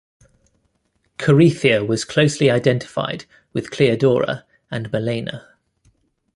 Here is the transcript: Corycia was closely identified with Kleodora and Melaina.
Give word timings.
Corycia 1.19 1.85
was 1.87 2.05
closely 2.05 2.49
identified 2.49 3.25
with 3.53 3.69
Kleodora 3.69 4.45
and 4.71 4.89
Melaina. 4.91 5.43